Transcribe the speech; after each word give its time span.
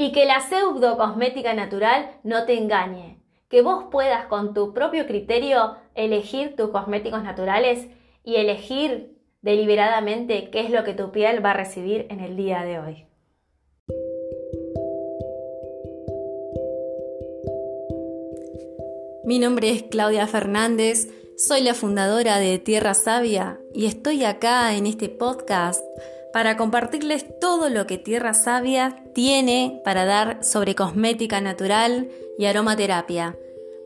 Y 0.00 0.12
que 0.12 0.26
la 0.26 0.40
pseudo 0.40 0.96
cosmética 0.96 1.54
natural 1.54 2.12
no 2.22 2.46
te 2.46 2.56
engañe. 2.56 3.18
Que 3.48 3.62
vos 3.62 3.86
puedas 3.90 4.26
con 4.26 4.54
tu 4.54 4.72
propio 4.72 5.08
criterio 5.08 5.74
elegir 5.96 6.54
tus 6.54 6.70
cosméticos 6.70 7.24
naturales 7.24 7.88
y 8.22 8.36
elegir 8.36 9.18
deliberadamente 9.42 10.50
qué 10.50 10.60
es 10.60 10.70
lo 10.70 10.84
que 10.84 10.94
tu 10.94 11.10
piel 11.10 11.44
va 11.44 11.50
a 11.50 11.54
recibir 11.54 12.06
en 12.10 12.20
el 12.20 12.36
día 12.36 12.62
de 12.62 12.78
hoy. 12.78 13.06
Mi 19.24 19.40
nombre 19.40 19.70
es 19.70 19.82
Claudia 19.82 20.28
Fernández, 20.28 21.08
soy 21.36 21.62
la 21.62 21.74
fundadora 21.74 22.38
de 22.38 22.60
Tierra 22.60 22.94
Sabia 22.94 23.58
y 23.74 23.86
estoy 23.86 24.24
acá 24.24 24.76
en 24.76 24.86
este 24.86 25.08
podcast 25.08 25.84
para 26.32 26.56
compartirles 26.56 27.26
todo 27.40 27.68
lo 27.68 27.86
que 27.86 27.98
Tierra 27.98 28.34
Sabia 28.34 29.02
tiene 29.14 29.80
para 29.84 30.04
dar 30.04 30.44
sobre 30.44 30.74
cosmética 30.74 31.40
natural 31.40 32.08
y 32.38 32.46
aromaterapia, 32.46 33.36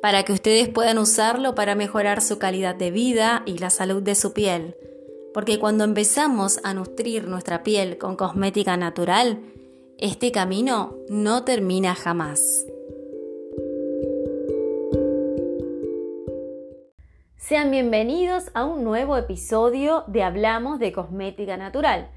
para 0.00 0.24
que 0.24 0.32
ustedes 0.32 0.68
puedan 0.68 0.98
usarlo 0.98 1.54
para 1.54 1.74
mejorar 1.74 2.20
su 2.20 2.38
calidad 2.38 2.74
de 2.74 2.90
vida 2.90 3.42
y 3.46 3.58
la 3.58 3.70
salud 3.70 4.02
de 4.02 4.14
su 4.14 4.32
piel. 4.32 4.76
Porque 5.32 5.58
cuando 5.58 5.84
empezamos 5.84 6.60
a 6.64 6.74
nutrir 6.74 7.26
nuestra 7.28 7.62
piel 7.62 7.96
con 7.96 8.16
cosmética 8.16 8.76
natural, 8.76 9.40
este 9.98 10.32
camino 10.32 10.96
no 11.08 11.44
termina 11.44 11.94
jamás. 11.94 12.66
Sean 17.36 17.70
bienvenidos 17.70 18.50
a 18.54 18.64
un 18.64 18.82
nuevo 18.82 19.16
episodio 19.16 20.04
de 20.06 20.22
Hablamos 20.22 20.78
de 20.78 20.92
Cosmética 20.92 21.56
Natural, 21.56 22.10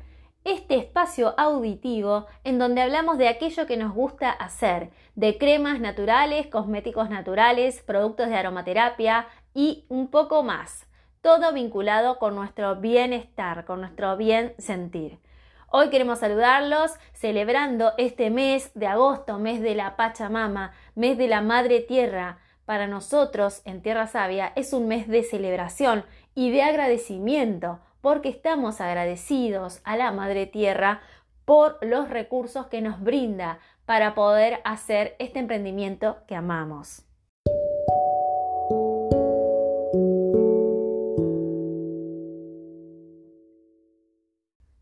este 0.46 0.76
espacio 0.78 1.34
auditivo 1.38 2.28
en 2.44 2.60
donde 2.60 2.82
hablamos 2.82 3.18
de 3.18 3.28
aquello 3.28 3.66
que 3.66 3.78
nos 3.78 3.94
gusta 3.94 4.30
hacer, 4.30 4.92
de 5.16 5.38
cremas 5.38 5.80
naturales, 5.80 6.48
cosméticos 6.48 7.10
naturales, 7.10 7.82
productos 7.82 8.30
de 8.30 8.36
aromaterapia 8.36 9.28
y 9.54 9.86
un 9.90 10.08
poco 10.08 10.44
más, 10.44 10.88
todo 11.22 11.52
vinculado 11.52 12.20
con 12.20 12.36
nuestro 12.36 12.76
bienestar, 12.76 13.66
con 13.66 13.82
nuestro 13.82 14.16
bien 14.18 14.54
sentir. 14.60 15.20
Hoy 15.68 15.90
queremos 15.90 16.20
saludarlos 16.20 16.92
celebrando 17.12 17.94
este 17.98 18.30
mes 18.30 18.72
de 18.76 18.86
agosto, 18.86 19.40
mes 19.40 19.62
de 19.62 19.74
la 19.74 19.96
Pachamama, 19.96 20.74
mes 20.94 21.18
de 21.18 21.28
la 21.28 21.42
Madre 21.42 21.82
Tierra, 21.82 22.38
para 22.66 22.88
nosotros 22.88 23.62
en 23.66 23.82
Tierra 23.82 24.08
Sabia 24.08 24.52
es 24.56 24.74
un 24.74 24.88
mes 24.88 25.08
de 25.08 25.24
celebración 25.24 26.04
y 26.34 26.52
de 26.52 26.64
agradecimiento, 26.64 27.80
porque 28.06 28.30
estamos 28.30 28.82
agradecidos 28.82 29.82
a 29.84 29.98
la 29.98 30.12
Madre 30.12 30.46
Tierra 30.46 31.02
por 31.44 31.80
los 31.82 32.08
recursos 32.08 32.68
que 32.68 32.80
nos 32.80 33.02
brinda 33.02 33.58
para 33.88 34.14
poder 34.14 34.62
hacer 34.64 35.16
este 35.18 35.40
emprendimiento 35.40 36.18
que 36.28 36.36
amamos. 36.36 37.02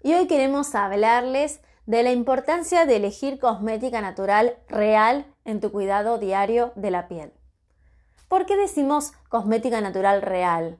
Y 0.02 0.14
hoy 0.14 0.28
queremos 0.28 0.76
hablarles 0.76 1.62
de 1.86 2.04
la 2.04 2.12
importancia 2.12 2.86
de 2.86 2.98
elegir 2.98 3.40
cosmética 3.40 4.02
natural 4.02 4.58
real 4.68 5.26
en 5.46 5.62
tu 5.62 5.72
cuidado 5.72 6.18
diario 6.18 6.74
de 6.76 6.92
la 6.92 7.08
piel. 7.08 7.32
¿Por 8.28 8.46
qué 8.46 8.58
decimos 8.58 9.14
cosmética 9.30 9.80
natural 9.80 10.22
real? 10.22 10.78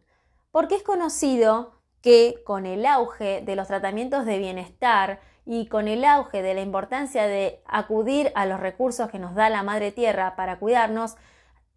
Porque 0.52 0.76
es 0.76 0.84
conocido 0.84 1.82
que 2.04 2.44
con 2.46 2.66
el 2.66 2.86
auge 2.86 3.42
de 3.42 3.56
los 3.56 3.70
tratamientos 3.70 4.26
de 4.26 4.38
bienestar 4.38 5.22
y 5.46 5.68
con 5.68 5.88
el 5.88 6.04
auge 6.04 6.42
de 6.42 6.54
la 6.54 6.62
importancia 6.62 7.28
de 7.28 7.62
acudir 7.66 8.32
a 8.36 8.46
los 8.46 8.60
recursos 8.60 9.10
que 9.10 9.20
nos 9.20 9.36
da 9.36 9.50
la 9.50 9.64
Madre 9.64 9.94
Tierra 9.94 10.36
para 10.36 10.60
cuidarnos, 10.60 11.16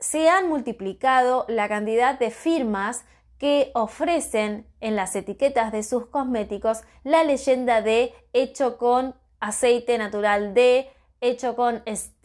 se 0.00 0.28
han 0.28 0.48
multiplicado 0.48 1.47
la 1.48 1.69
cantidad 1.69 2.19
de 2.19 2.32
firmas 2.32 3.04
que 3.38 3.70
ofrecen 3.74 4.66
en 4.81 4.97
las 4.97 5.14
etiquetas 5.14 5.70
de 5.70 5.84
sus 5.84 6.06
cosméticos 6.06 6.82
la 7.04 7.22
leyenda 7.22 7.81
de 7.81 8.12
hecho 8.32 8.78
con 8.78 9.14
aceite 9.38 9.97
natural 9.97 10.54
de, 10.54 10.91
hecho 11.20 11.54
con 11.54 11.82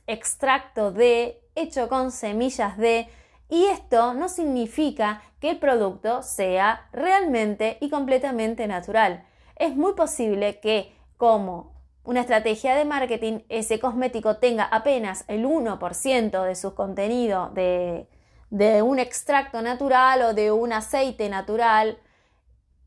extracto 0.07 0.91
de, 0.91 1.39
hecho 1.53 1.87
con 1.87 2.11
semillas 2.11 2.77
de, 2.77 3.09
y 3.51 3.65
esto 3.65 4.13
no 4.13 4.29
significa 4.29 5.21
que 5.41 5.49
el 5.49 5.59
producto 5.59 6.23
sea 6.23 6.87
realmente 6.93 7.77
y 7.81 7.89
completamente 7.89 8.65
natural. 8.65 9.25
Es 9.57 9.75
muy 9.75 9.91
posible 9.93 10.61
que 10.61 10.95
como 11.17 11.73
una 12.05 12.21
estrategia 12.21 12.75
de 12.75 12.85
marketing 12.85 13.39
ese 13.49 13.77
cosmético 13.77 14.37
tenga 14.37 14.63
apenas 14.63 15.25
el 15.27 15.45
1% 15.45 16.43
de 16.43 16.55
su 16.55 16.73
contenido 16.73 17.49
de, 17.53 18.07
de 18.51 18.83
un 18.83 18.99
extracto 18.99 19.61
natural 19.61 20.21
o 20.21 20.33
de 20.33 20.53
un 20.53 20.71
aceite 20.71 21.27
natural 21.27 21.97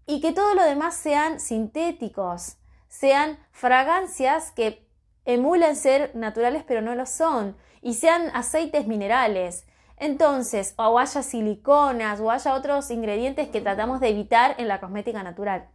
y 0.06 0.22
que 0.22 0.32
todo 0.32 0.54
lo 0.54 0.64
demás 0.64 0.94
sean 0.94 1.41
sintéticos, 1.41 2.56
sean 2.88 3.38
fragancias 3.52 4.50
que 4.50 4.88
emulan 5.26 5.76
ser 5.76 6.16
naturales 6.16 6.64
pero 6.66 6.81
no 6.81 6.94
lo 6.94 7.04
son 7.04 7.54
y 7.82 7.92
sean 7.92 8.31
aceites 8.32 8.86
minerales. 8.86 9.66
Entonces, 9.97 10.75
o 10.77 10.99
haya 10.99 11.22
siliconas 11.22 12.21
o 12.21 12.31
haya 12.31 12.55
otros 12.55 12.91
ingredientes 12.91 13.49
que 13.49 13.60
tratamos 13.60 14.00
de 14.00 14.09
evitar 14.09 14.55
en 14.59 14.69
la 14.69 14.81
cosmética 14.81 15.22
natural. 15.22 15.69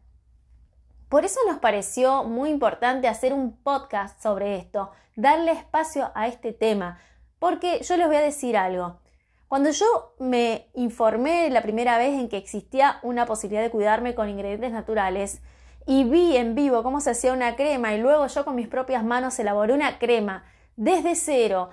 Por 1.07 1.25
eso 1.25 1.39
nos 1.47 1.57
pareció 1.57 2.23
muy 2.23 2.49
importante 2.49 3.07
hacer 3.07 3.33
un 3.33 3.57
podcast 3.57 4.21
sobre 4.21 4.57
esto, 4.57 4.91
darle 5.15 5.51
espacio 5.53 6.11
a 6.13 6.27
este 6.27 6.53
tema, 6.53 6.99
porque 7.39 7.81
yo 7.81 7.97
les 7.97 8.07
voy 8.07 8.17
a 8.17 8.21
decir 8.21 8.55
algo. 8.57 8.99
Cuando 9.47 9.71
yo 9.71 10.13
me 10.19 10.67
informé 10.75 11.49
la 11.49 11.63
primera 11.63 11.97
vez 11.97 12.13
en 12.13 12.29
que 12.29 12.37
existía 12.37 12.99
una 13.01 13.25
posibilidad 13.25 13.63
de 13.63 13.71
cuidarme 13.71 14.13
con 14.13 14.29
ingredientes 14.29 14.71
naturales 14.71 15.41
y 15.87 16.03
vi 16.03 16.37
en 16.37 16.53
vivo 16.53 16.83
cómo 16.83 17.01
se 17.01 17.09
hacía 17.09 17.33
una 17.33 17.55
crema 17.55 17.95
y 17.95 17.99
luego 17.99 18.27
yo 18.27 18.45
con 18.45 18.55
mis 18.55 18.67
propias 18.67 19.03
manos 19.03 19.39
elaboré 19.39 19.73
una 19.73 19.97
crema 19.97 20.43
desde 20.75 21.15
cero, 21.15 21.71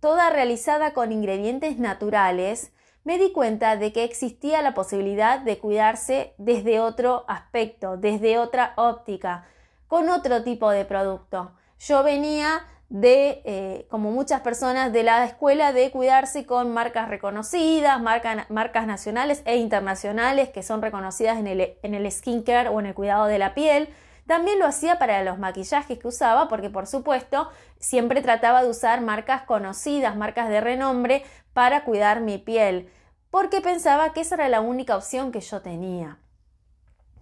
toda 0.00 0.30
realizada 0.30 0.92
con 0.92 1.12
ingredientes 1.12 1.78
naturales, 1.78 2.72
me 3.04 3.18
di 3.18 3.32
cuenta 3.32 3.76
de 3.76 3.92
que 3.92 4.04
existía 4.04 4.62
la 4.62 4.74
posibilidad 4.74 5.40
de 5.40 5.58
cuidarse 5.58 6.34
desde 6.38 6.80
otro 6.80 7.24
aspecto, 7.28 7.96
desde 7.96 8.38
otra 8.38 8.74
óptica, 8.76 9.46
con 9.86 10.08
otro 10.08 10.42
tipo 10.42 10.70
de 10.70 10.84
producto. 10.84 11.52
Yo 11.78 12.02
venía 12.02 12.66
de, 12.90 13.40
eh, 13.44 13.86
como 13.88 14.10
muchas 14.10 14.40
personas 14.40 14.92
de 14.92 15.02
la 15.02 15.24
escuela, 15.24 15.72
de 15.72 15.90
cuidarse 15.90 16.44
con 16.44 16.74
marcas 16.74 17.08
reconocidas, 17.08 18.00
marcas 18.02 18.86
nacionales 18.86 19.42
e 19.44 19.56
internacionales 19.56 20.50
que 20.50 20.62
son 20.62 20.82
reconocidas 20.82 21.38
en 21.38 21.46
el, 21.46 21.78
en 21.82 21.94
el 21.94 22.10
skincare 22.10 22.68
o 22.68 22.80
en 22.80 22.86
el 22.86 22.94
cuidado 22.94 23.26
de 23.26 23.38
la 23.38 23.54
piel. 23.54 23.88
También 24.30 24.60
lo 24.60 24.66
hacía 24.66 24.96
para 25.00 25.24
los 25.24 25.40
maquillajes 25.40 25.98
que 25.98 26.06
usaba 26.06 26.46
porque 26.46 26.70
por 26.70 26.86
supuesto 26.86 27.50
siempre 27.80 28.22
trataba 28.22 28.62
de 28.62 28.70
usar 28.70 29.00
marcas 29.00 29.42
conocidas, 29.42 30.14
marcas 30.14 30.48
de 30.48 30.60
renombre 30.60 31.24
para 31.52 31.82
cuidar 31.82 32.20
mi 32.20 32.38
piel, 32.38 32.88
porque 33.32 33.60
pensaba 33.60 34.12
que 34.12 34.20
esa 34.20 34.36
era 34.36 34.48
la 34.48 34.60
única 34.60 34.96
opción 34.96 35.32
que 35.32 35.40
yo 35.40 35.62
tenía. 35.62 36.18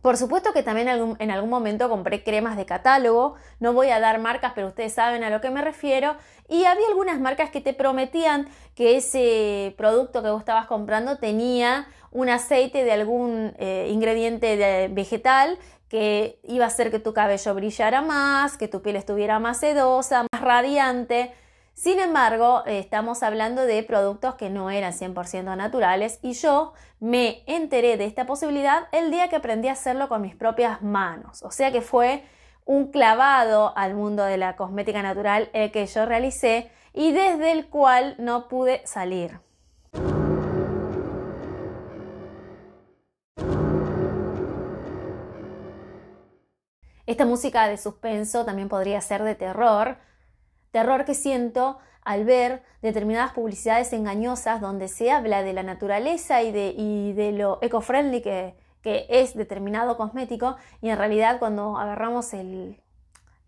Por 0.03 0.19
supuesto 0.19 0.53
que 0.53 0.63
también 0.63 1.17
en 1.19 1.31
algún 1.31 1.49
momento 1.49 1.89
compré 1.89 2.23
cremas 2.23 2.59
de 2.59 2.67
catálogo, 2.67 3.37
no 3.59 3.73
voy 3.73 3.89
a 3.89 4.01
dar 4.01 4.21
marcas, 4.21 4.53
pero 4.55 4.69
ustedes 4.69 4.93
saben 4.93 5.25
a 5.25 5.31
lo 5.31 5.41
que 5.41 5.49
me 5.49 5.63
refiero, 5.63 6.15
y 6.47 6.65
había 6.65 6.89
algunas 6.89 7.19
marcas 7.21 7.49
que 7.49 7.63
te 7.63 7.73
prometían 7.73 8.49
que 8.75 8.99
ese 8.99 9.75
producto 9.79 10.23
que 10.23 10.29
vos 10.29 10.41
estabas 10.41 10.67
comprando 10.67 11.17
tenía 11.17 11.89
un 12.11 12.29
aceite 12.29 12.85
de 12.85 12.93
algún 12.93 13.55
eh, 13.59 13.89
ingrediente 13.91 14.89
vegetal 14.89 15.59
que 15.89 16.39
iba 16.43 16.65
a 16.65 16.69
hacer 16.69 16.91
que 16.91 16.99
tu 16.99 17.15
cabello 17.15 17.55
brillara 17.55 18.03
más, 18.03 18.57
que 18.57 18.69
tu 18.69 18.83
piel 18.83 18.97
estuviera 18.97 19.39
más 19.39 19.61
sedosa, 19.61 20.25
más 20.33 20.43
radiante. 20.43 21.33
Sin 21.75 22.01
embargo, 22.01 22.65
estamos 22.67 23.23
hablando 23.23 23.63
de 23.65 23.83
productos 23.85 24.35
que 24.35 24.51
no 24.51 24.71
eran 24.71 24.93
100% 24.93 25.57
naturales 25.57 26.19
y 26.23 26.33
yo 26.33 26.73
me 27.01 27.43
enteré 27.47 27.97
de 27.97 28.05
esta 28.05 28.27
posibilidad 28.27 28.89
el 28.93 29.11
día 29.11 29.29
que 29.29 29.37
aprendí 29.37 29.69
a 29.69 29.73
hacerlo 29.73 30.09
con 30.09 30.23
mis 30.23 30.35
propias 30.35 30.83
manos. 30.83 31.43
O 31.43 31.51
sea 31.51 31.71
que 31.71 31.81
fue 31.81 32.25
un 32.65 32.91
clavado 32.91 33.73
al 33.77 33.95
mundo 33.95 34.25
de 34.25 34.37
la 34.37 34.57
cosmética 34.57 35.03
natural 35.03 35.49
el 35.53 35.71
que 35.71 35.87
yo 35.87 36.05
realicé 36.05 36.71
y 36.93 37.13
desde 37.13 37.53
el 37.53 37.69
cual 37.69 38.17
no 38.19 38.49
pude 38.49 38.83
salir. 38.85 39.41
Esta 47.09 47.25
música 47.25 47.67
de 47.69 47.79
suspenso 47.79 48.45
también 48.45 48.69
podría 48.69 49.01
ser 49.01 49.23
de 49.23 49.35
terror, 49.35 49.97
terror 50.73 51.07
que 51.07 51.15
siento 51.15 51.79
al 52.03 52.27
ver 52.27 52.63
determinadas 52.83 53.33
publicidades 53.33 53.95
engañosas 53.95 54.61
donde 54.61 54.89
se 54.89 55.11
habla 55.11 55.43
de 55.43 55.55
la 55.55 55.63
naturaleza 55.63 56.43
y 56.43 56.53
de, 56.53 57.33
lo 57.33 57.61
eco-friendly 57.63 58.21
que, 58.21 58.57
es 58.85 59.35
determinado 59.35 59.97
cosmético 59.97 60.57
y 60.83 60.91
en 60.91 60.99
realidad 60.99 61.39
cuando 61.39 61.79
agarramos 61.79 62.35
el, 62.35 62.83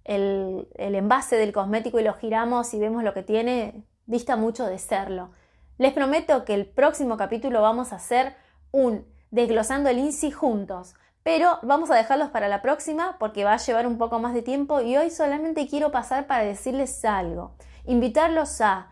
el, 0.04 0.66
el 0.76 0.94
envase 0.94 1.36
del 1.36 1.52
cosmético 1.52 2.00
y 2.00 2.02
lo 2.02 2.14
giramos 2.14 2.72
y 2.72 2.78
vemos 2.78 3.04
lo 3.04 3.12
que 3.12 3.22
tiene, 3.22 3.84
dista 4.06 4.36
mucho 4.36 4.64
de 4.66 4.78
serlo. 4.78 5.32
Les 5.76 5.92
prometo 5.92 6.46
que 6.46 6.54
el 6.54 6.64
próximo 6.64 7.18
capítulo 7.18 7.60
vamos 7.60 7.92
a 7.92 7.96
hacer 7.96 8.36
un 8.70 9.04
desglosando 9.30 9.90
el 9.90 9.98
INSI 9.98 10.30
juntos, 10.30 10.94
pero 11.22 11.58
vamos 11.62 11.90
a 11.90 11.94
dejarlos 11.94 12.30
para 12.30 12.48
la 12.48 12.62
próxima 12.62 13.16
porque 13.18 13.44
va 13.44 13.54
a 13.54 13.58
llevar 13.58 13.86
un 13.86 13.98
poco 13.98 14.18
más 14.18 14.34
de 14.34 14.42
tiempo 14.42 14.80
y 14.80 14.96
hoy 14.96 15.10
solamente 15.10 15.68
quiero 15.68 15.90
pasar 15.90 16.26
para 16.26 16.44
decirles 16.44 17.04
algo, 17.04 17.52
invitarlos 17.84 18.60
a 18.60 18.88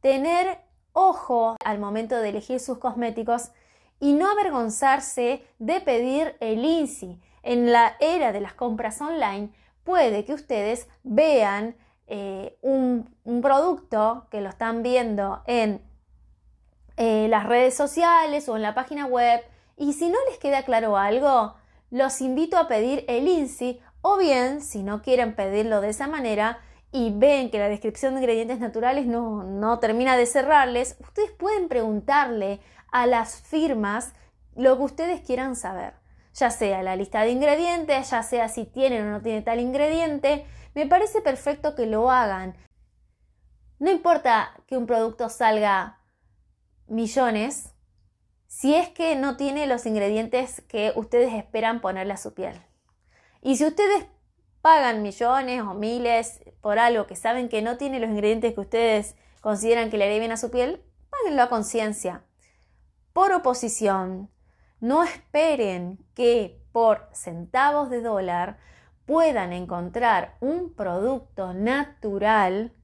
tener 0.00 0.60
ojo 0.92 1.56
al 1.64 1.78
momento 1.78 2.16
de 2.16 2.30
elegir 2.30 2.60
sus 2.60 2.78
cosméticos 2.78 3.50
y 3.98 4.14
no 4.14 4.30
avergonzarse 4.30 5.44
de 5.58 5.80
pedir 5.80 6.36
el 6.40 6.64
INSI. 6.64 7.20
En 7.42 7.72
la 7.72 7.96
era 8.00 8.32
de 8.32 8.40
las 8.40 8.54
compras 8.54 9.00
online 9.00 9.50
puede 9.84 10.24
que 10.24 10.34
ustedes 10.34 10.88
vean 11.02 11.76
eh, 12.06 12.56
un, 12.62 13.08
producto 13.42 14.26
que 14.30 14.40
lo 14.40 14.48
están 14.48 14.82
viendo 14.82 15.42
en 15.46 15.82
eh, 16.96 17.28
las 17.28 17.46
redes 17.46 17.74
sociales 17.74 18.48
o 18.48 18.56
en 18.56 18.62
la 18.62 18.74
página 18.74 19.06
web 19.06 19.40
y 19.80 19.94
si 19.94 20.10
no 20.10 20.18
les 20.28 20.38
queda 20.38 20.62
claro 20.62 20.98
algo, 20.98 21.54
los 21.90 22.20
invito 22.20 22.58
a 22.58 22.68
pedir 22.68 23.02
el 23.08 23.26
INSI 23.26 23.80
o 24.02 24.18
bien, 24.18 24.60
si 24.60 24.82
no 24.82 25.00
quieren 25.00 25.34
pedirlo 25.34 25.80
de 25.80 25.88
esa 25.88 26.06
manera 26.06 26.58
y 26.92 27.14
ven 27.14 27.50
que 27.50 27.58
la 27.58 27.70
descripción 27.70 28.12
de 28.12 28.20
ingredientes 28.20 28.60
naturales 28.60 29.06
no, 29.06 29.42
no 29.42 29.78
termina 29.78 30.18
de 30.18 30.26
cerrarles, 30.26 30.96
ustedes 31.00 31.30
pueden 31.30 31.68
preguntarle 31.68 32.60
a 32.92 33.06
las 33.06 33.40
firmas 33.40 34.12
lo 34.54 34.76
que 34.76 34.82
ustedes 34.82 35.22
quieran 35.22 35.56
saber, 35.56 35.94
ya 36.34 36.50
sea 36.50 36.82
la 36.82 36.94
lista 36.94 37.22
de 37.22 37.30
ingredientes, 37.30 38.10
ya 38.10 38.22
sea 38.22 38.50
si 38.50 38.66
tienen 38.66 39.06
o 39.06 39.10
no 39.10 39.22
tienen 39.22 39.44
tal 39.44 39.60
ingrediente, 39.60 40.44
me 40.74 40.86
parece 40.86 41.22
perfecto 41.22 41.74
que 41.74 41.86
lo 41.86 42.10
hagan. 42.10 42.54
No 43.78 43.90
importa 43.90 44.52
que 44.66 44.76
un 44.76 44.86
producto 44.86 45.30
salga 45.30 46.00
millones, 46.86 47.72
si 48.60 48.74
es 48.74 48.90
que 48.90 49.16
no 49.16 49.38
tiene 49.38 49.66
los 49.66 49.86
ingredientes 49.86 50.60
que 50.68 50.92
ustedes 50.94 51.32
esperan 51.32 51.80
ponerle 51.80 52.12
a 52.12 52.18
su 52.18 52.34
piel. 52.34 52.60
Y 53.40 53.56
si 53.56 53.64
ustedes 53.64 54.04
pagan 54.60 55.00
millones 55.00 55.62
o 55.62 55.72
miles 55.72 56.42
por 56.60 56.78
algo 56.78 57.06
que 57.06 57.16
saben 57.16 57.48
que 57.48 57.62
no 57.62 57.78
tiene 57.78 58.00
los 58.00 58.10
ingredientes 58.10 58.52
que 58.52 58.60
ustedes 58.60 59.16
consideran 59.40 59.88
que 59.88 59.96
le 59.96 60.04
haría 60.04 60.18
bien 60.18 60.32
a 60.32 60.36
su 60.36 60.50
piel, 60.50 60.84
páguenlo 61.08 61.42
a 61.42 61.48
conciencia. 61.48 62.22
Por 63.14 63.32
oposición, 63.32 64.28
no 64.78 65.04
esperen 65.04 66.04
que 66.14 66.60
por 66.70 67.08
centavos 67.14 67.88
de 67.88 68.02
dólar 68.02 68.58
puedan 69.06 69.54
encontrar 69.54 70.36
un 70.40 70.74
producto 70.74 71.54
natural 71.54 72.74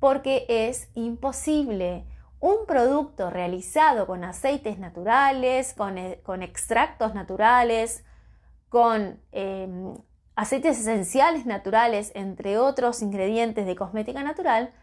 porque 0.00 0.46
es 0.48 0.88
imposible 0.94 2.06
un 2.44 2.66
producto 2.66 3.30
realizado 3.30 4.06
con 4.06 4.22
aceites 4.22 4.78
naturales, 4.78 5.72
con, 5.72 5.96
eh, 5.96 6.20
extractos 6.42 7.14
naturales, 7.14 8.04
con 8.68 9.18
em, 9.32 9.94
aceites 10.36 10.78
esenciales 10.78 11.46
naturales, 11.46 12.12
entre 12.14 12.58
otros 12.58 13.00
ingredientes 13.00 13.64
de 13.64 13.74
cosmética 13.74 14.22
natural, 14.22 14.74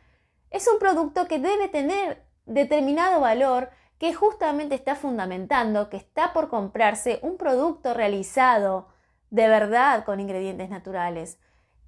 es 0.49 0.67
un 0.67 0.79
producto 0.79 1.27
que 1.27 1.37
debe 1.37 1.67
tener 1.67 2.25
determinado 2.47 3.19
valor 3.19 3.69
que 3.99 4.11
justamente 4.11 4.73
está 4.73 4.95
fundamentando 4.95 5.87
que 5.91 5.97
está 5.97 6.33
por 6.33 6.49
comprarse 6.49 7.19
un 7.21 7.37
producto 7.37 7.93
realizado 7.93 8.87
de 9.29 9.47
verdad 9.47 10.03
con 10.03 10.19
ingredientes 10.19 10.71
naturales. 10.71 11.37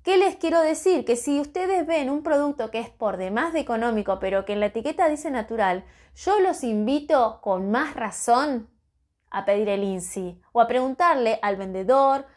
¿Qué 0.03 0.17
les 0.17 0.35
quiero 0.35 0.59
decir? 0.59 1.05
Que 1.05 1.15
si 1.15 1.39
ustedes 1.39 1.88
ven 1.88 2.09
un 2.09 2.23
producto 2.23 2.69
que 2.71 2.79
es 2.79 2.89
por 2.89 3.15
demás 3.15 3.53
de 3.53 3.61
económico, 3.61 4.19
pero 4.19 4.44
que 4.44 4.51
en 4.51 4.59
la 4.59 4.65
etiqueta 4.65 5.07
dice 5.07 5.31
natural, 5.31 5.85
yo 6.15 6.41
los 6.41 6.65
invito 6.65 7.39
con 7.41 7.71
más 7.71 7.95
razón 7.95 8.69
a 9.31 9.45
pedir 9.45 9.69
el 9.69 9.83
INSI 9.83 10.41
o 10.51 10.59
a 10.59 10.67
preguntarle 10.67 11.39
al 11.41 11.55
vendedor 11.55 12.27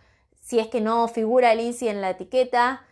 si 0.40 0.60
es 0.60 0.68
que 0.68 0.80
no 0.80 1.08
figura 1.08 1.50
el 1.50 1.60
INSI 1.60 1.88
en 1.88 2.00
la 2.00 2.10
etiqueta, 2.10 2.86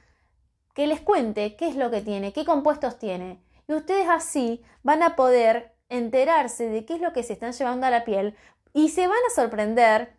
que 0.75 0.89
les 0.89 1.01
cuente 1.01 1.55
qué 1.55 1.69
es 1.69 1.77
lo 1.77 1.93
que 1.93 2.01
tiene, 2.01 2.33
qué 2.33 2.45
compuestos 2.45 2.99
tiene. 2.99 3.45
Y 3.69 3.75
ustedes 3.75 4.09
así 4.09 4.65
van 4.83 5.05
a 5.05 5.15
poder 5.15 5.77
enterarse 5.89 6.69
de 6.69 6.85
qué 6.85 6.95
es 6.95 7.01
lo 7.01 7.13
que 7.13 7.23
se 7.23 7.35
están 7.35 7.53
llevando 7.53 7.87
a 7.87 7.91
la 7.91 8.05
piel 8.05 8.37
y 8.73 8.89
se 8.89 9.07
van 9.07 9.21
a 9.31 9.35
sorprender 9.35 10.17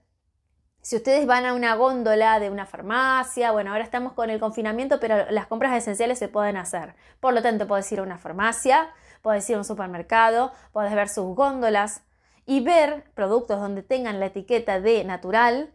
si 0.86 0.98
ustedes 0.98 1.26
van 1.26 1.48
a 1.48 1.56
una 1.56 1.74
góndola 1.74 2.40
de 2.40 2.52
una 2.52 2.68
farmacia, 2.68 3.52
bueno, 3.52 3.72
ahora 3.72 3.84
estamos 3.84 4.14
con 4.14 4.30
el 4.30 4.40
confinamiento, 4.40 5.00
pero 5.00 5.32
las 5.32 5.48
compras 5.48 5.76
esenciales 5.76 6.20
se 6.20 6.28
pueden 6.28 6.58
hacer. 6.58 6.94
Por 7.20 7.34
lo 7.34 7.42
tanto, 7.42 7.66
puedes 7.66 7.92
ir 7.92 7.98
a 7.98 8.04
una 8.04 8.20
farmacia, 8.20 8.90
puedes 9.24 9.50
ir 9.50 9.56
a 9.56 9.58
un 9.58 9.66
supermercado, 9.66 10.52
puedes 10.74 10.94
ver 10.94 11.10
sus 11.10 11.36
góndolas 11.36 12.04
y 12.46 12.60
ver 12.60 13.04
productos 13.16 13.60
donde 13.60 13.82
tengan 13.82 14.20
la 14.20 14.28
etiqueta 14.28 14.80
de 14.80 15.04
natural 15.06 15.72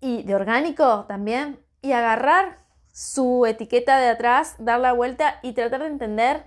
y 0.00 0.24
de 0.24 0.34
orgánico 0.34 1.04
también 1.06 1.60
y 1.80 1.92
agarrar 1.92 2.58
su 2.92 3.46
etiqueta 3.46 3.98
de 4.00 4.08
atrás, 4.08 4.56
dar 4.58 4.80
la 4.80 4.94
vuelta 4.94 5.38
y 5.44 5.52
tratar 5.52 5.82
de 5.82 5.86
entender 5.86 6.42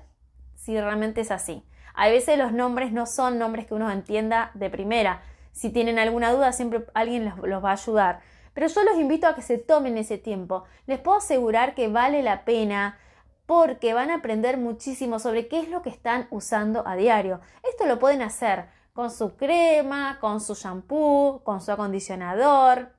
si 0.56 0.78
realmente 0.78 1.22
es 1.22 1.31
así. 1.31 1.63
A 1.94 2.10
veces 2.10 2.38
los 2.38 2.51
nombres 2.51 2.92
no 2.92 3.06
son 3.06 3.40
nombres 3.40 3.66
que 3.66 3.75
uno 3.75 3.90
entienda 3.90 4.51
de 4.56 4.69
primera, 4.69 5.22
si 5.57 5.71
tienen 5.71 5.98
alguna 5.98 6.31
duda, 6.31 6.51
siempre 6.54 6.86
alguien 6.94 7.25
los, 7.25 7.65
va 7.65 7.71
a 7.71 7.74
ayudar. 7.74 8.19
Pero 8.54 8.68
yo 8.68 8.83
los 8.83 9.00
invito 9.00 9.25
a 9.25 9.33
que 9.33 9.42
se 9.42 9.57
tomen 9.57 9.98
ese 9.98 10.19
tiempo. 10.19 10.65
Les 10.86 11.00
puedo 11.00 11.18
asegurar 11.18 11.74
que 11.74 11.88
vale 11.88 12.21
la 12.21 12.45
pena 12.45 13.00
porque 13.48 13.95
van 13.95 14.12
a 14.12 14.18
aprender 14.18 14.57
muchísimo 14.57 15.18
sobre 15.18 15.48
qué 15.48 15.59
es 15.59 15.69
lo 15.69 15.81
que 15.81 15.89
están 15.89 16.27
usando 16.30 16.88
a 16.88 16.95
diario. 16.95 17.42
Esto 17.68 17.88
lo 17.88 17.98
pueden 17.98 18.21
hacer 18.21 18.65
con 18.94 19.09
su 19.09 19.36
crema, 19.36 20.19
con 20.21 20.42
su 20.42 20.54
shampoo, 20.54 21.42
con 21.44 21.59
su 21.59 21.71
acondicionador, 21.71 22.92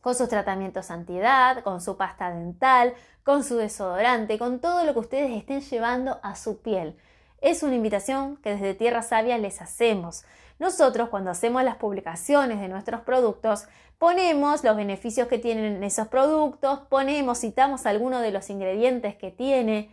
con 0.00 0.16
sus 0.16 0.28
tratamientos 0.28 0.90
antiedad, 0.90 1.62
con 1.62 1.80
su 1.80 1.96
pasta 1.96 2.30
dental, 2.30 2.94
con 3.22 3.44
su 3.44 3.56
desodorante, 3.58 4.40
con 4.40 4.58
todo 4.58 4.82
lo 4.82 4.92
que 4.92 4.98
ustedes 4.98 5.30
estén 5.36 5.60
llevando 5.60 6.18
a 6.24 6.34
su 6.34 6.62
piel. 6.62 6.98
Es 7.40 7.62
una 7.62 7.76
invitación 7.76 8.38
que 8.38 8.50
desde 8.50 8.74
Tierra 8.74 9.02
Sabia 9.02 9.38
les 9.38 9.62
hacemos. 9.62 10.24
Nosotros 10.60 11.08
cuando 11.08 11.30
hacemos 11.30 11.64
las 11.64 11.76
publicaciones 11.76 12.60
de 12.60 12.68
nuestros 12.68 13.00
productos, 13.00 13.66
ponemos 13.96 14.62
los 14.62 14.76
beneficios 14.76 15.26
que 15.26 15.38
tienen 15.38 15.82
esos 15.82 16.08
productos, 16.08 16.80
ponemos, 16.90 17.40
citamos 17.40 17.86
algunos 17.86 18.20
de 18.20 18.30
los 18.30 18.50
ingredientes 18.50 19.16
que 19.16 19.30
tiene. 19.30 19.90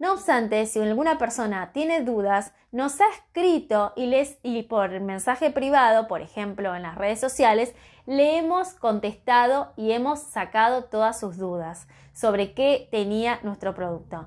No 0.00 0.12
obstante, 0.12 0.66
si 0.66 0.80
alguna 0.80 1.18
persona 1.18 1.70
tiene 1.72 2.00
dudas, 2.00 2.52
nos 2.72 3.00
ha 3.00 3.08
escrito 3.10 3.92
y, 3.94 4.06
les, 4.06 4.38
y 4.42 4.64
por 4.64 4.90
mensaje 5.00 5.50
privado, 5.50 6.08
por 6.08 6.20
ejemplo 6.20 6.74
en 6.74 6.82
las 6.82 6.96
redes 6.96 7.20
sociales, 7.20 7.72
le 8.04 8.38
hemos 8.38 8.74
contestado 8.74 9.72
y 9.76 9.92
hemos 9.92 10.18
sacado 10.18 10.82
todas 10.82 11.20
sus 11.20 11.36
dudas 11.36 11.86
sobre 12.12 12.54
qué 12.54 12.88
tenía 12.90 13.38
nuestro 13.44 13.72
producto. 13.72 14.26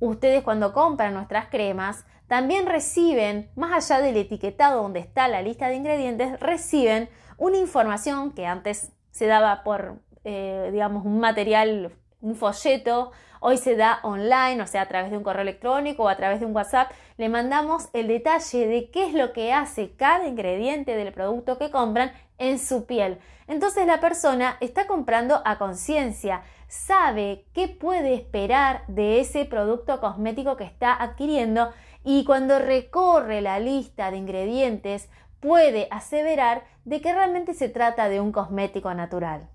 Ustedes 0.00 0.42
cuando 0.42 0.72
compran 0.72 1.14
nuestras 1.14 1.46
cremas 1.50 2.04
también 2.30 2.66
reciben, 2.66 3.50
más 3.56 3.72
allá 3.72 4.00
del 4.00 4.16
etiquetado 4.16 4.84
donde 4.84 5.00
está 5.00 5.26
la 5.26 5.42
lista 5.42 5.66
de 5.66 5.74
ingredientes, 5.74 6.38
reciben 6.38 7.08
una 7.38 7.56
información 7.56 8.30
que 8.30 8.46
antes 8.46 8.92
se 9.10 9.26
daba 9.26 9.64
por, 9.64 9.96
eh, 10.22 10.68
digamos, 10.70 11.04
un 11.04 11.18
material, 11.18 11.92
un 12.20 12.36
folleto, 12.36 13.10
hoy 13.40 13.56
se 13.56 13.74
da 13.74 13.98
online, 14.04 14.62
o 14.62 14.68
sea, 14.68 14.82
a 14.82 14.86
través 14.86 15.10
de 15.10 15.16
un 15.16 15.24
correo 15.24 15.42
electrónico 15.42 16.04
o 16.04 16.08
a 16.08 16.16
través 16.16 16.38
de 16.38 16.46
un 16.46 16.54
WhatsApp, 16.54 16.92
le 17.16 17.28
mandamos 17.28 17.88
el 17.94 18.06
detalle 18.06 18.64
de 18.68 18.90
qué 18.92 19.08
es 19.08 19.12
lo 19.12 19.32
que 19.32 19.52
hace 19.52 19.96
cada 19.96 20.28
ingrediente 20.28 20.94
del 20.94 21.12
producto 21.12 21.58
que 21.58 21.72
compran 21.72 22.12
en 22.38 22.60
su 22.60 22.86
piel. 22.86 23.18
Entonces 23.48 23.88
la 23.88 23.98
persona 23.98 24.56
está 24.60 24.86
comprando 24.86 25.42
a 25.44 25.58
conciencia, 25.58 26.42
sabe 26.68 27.46
qué 27.52 27.66
puede 27.66 28.14
esperar 28.14 28.84
de 28.86 29.18
ese 29.18 29.44
producto 29.46 29.98
cosmético 30.00 30.56
que 30.56 30.62
está 30.62 30.94
adquiriendo 30.94 31.72
y 32.04 32.24
cuando 32.24 32.58
recorre 32.58 33.40
la 33.40 33.58
lista 33.58 34.10
de 34.10 34.16
ingredientes 34.16 35.08
puede 35.40 35.88
aseverar 35.90 36.64
de 36.84 37.00
que 37.00 37.12
realmente 37.12 37.54
se 37.54 37.68
trata 37.68 38.08
de 38.08 38.20
un 38.20 38.32
cosmético 38.32 38.92
natural. 38.94 39.48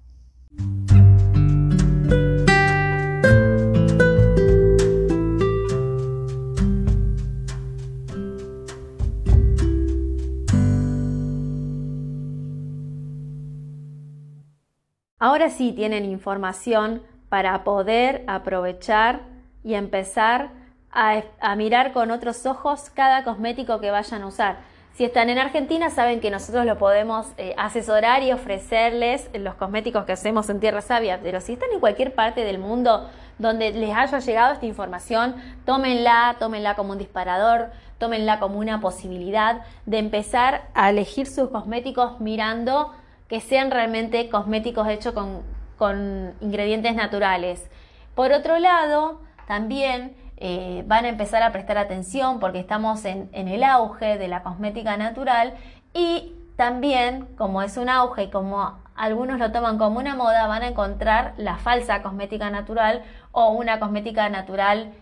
Ahora 15.17 15.49
sí 15.49 15.71
tienen 15.71 16.05
información 16.05 17.01
para 17.29 17.63
poder 17.63 18.23
aprovechar 18.27 19.21
y 19.63 19.73
empezar 19.73 20.64
a, 20.95 21.55
mirar 21.55 21.91
con 21.91 22.09
otros 22.09 22.45
ojos 22.45 22.89
cada 22.89 23.23
cosmético 23.23 23.79
que 23.79 23.91
vayan 23.91 24.23
a 24.23 24.27
usar. 24.27 24.57
Si 24.93 25.03
están 25.03 25.29
en 25.29 25.37
Argentina, 25.37 25.89
saben 25.89 26.21
que 26.21 26.31
nosotros 26.31 26.65
lo 26.65 26.77
podemos 26.77 27.27
eh, 27.37 27.53
asesorar 27.57 28.23
y 28.23 28.31
ofrecerles 28.31 29.29
los 29.33 29.55
cosméticos 29.55 30.05
que 30.05 30.13
hacemos 30.13 30.49
en 30.49 30.61
Tierra 30.61 30.81
Sabia. 30.81 31.19
Pero 31.21 31.41
si 31.41 31.53
están 31.53 31.69
en 31.73 31.81
cualquier 31.81 32.15
parte 32.15 32.45
del 32.45 32.59
mundo 32.59 33.09
donde 33.37 33.71
les 33.71 33.93
haya 33.93 34.19
llegado 34.19 34.53
esta 34.53 34.65
información, 34.65 35.35
tómenla, 35.65 36.37
tómenla 36.39 36.75
como 36.75 36.93
un 36.93 36.97
disparador, 36.97 37.71
tómenla 37.97 38.39
como 38.39 38.57
una 38.57 38.79
posibilidad 38.79 39.63
de 39.85 39.97
empezar 39.97 40.69
a 40.73 40.89
elegir 40.91 41.27
sus 41.27 41.49
cosméticos 41.49 42.21
mirando 42.21 42.93
que 43.27 43.41
sean 43.41 43.71
realmente 43.71 44.29
cosméticos 44.29 44.87
hechos 44.87 45.13
con, 45.13 45.41
con 45.77 46.33
ingredientes 46.39 46.95
naturales. 46.95 47.69
Por 48.15 48.31
otro 48.31 48.59
lado, 48.59 49.19
también 49.45 50.15
eh, 50.37 50.83
van 50.85 51.05
a 51.05 51.09
empezar 51.09 51.43
a 51.43 51.51
prestar 51.51 51.77
atención 51.77 52.39
porque 52.39 52.59
estamos 52.59 53.05
en, 53.05 53.29
el 53.33 53.63
auge 53.63 54.17
de 54.17 54.27
la 54.27 54.43
cosmética 54.43 54.97
natural 54.97 55.53
y 55.93 56.33
también 56.57 57.27
como 57.37 57.61
es 57.61 57.77
un 57.77 57.89
auge 57.89 58.23
y 58.23 58.29
como 58.29 58.77
algunos 58.95 59.39
lo 59.39 59.51
toman 59.51 59.77
como 59.77 59.99
una 59.99 60.15
moda, 60.15 60.47
van 60.47 60.63
a 60.63 60.67
encontrar 60.67 61.33
la 61.37 61.57
falsa 61.57 62.01
cosmética 62.01 62.49
natural 62.49 63.03
o 63.31 63.49
una 63.49 63.79
cosmética 63.79 64.29
natural 64.29 64.93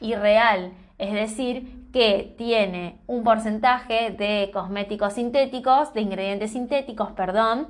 irreal, 0.00 0.72
es 0.98 1.12
decir, 1.12 1.88
que 1.92 2.34
tiene 2.38 3.00
un 3.06 3.24
porcentaje 3.24 4.10
de 4.10 4.50
cosméticos 4.52 5.14
sintéticos, 5.14 5.92
de 5.94 6.02
ingredientes 6.02 6.52
sintéticos, 6.52 7.10
perdón, 7.12 7.68